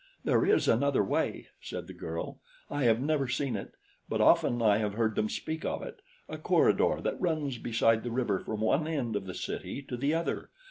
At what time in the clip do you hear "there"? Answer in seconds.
0.23-0.43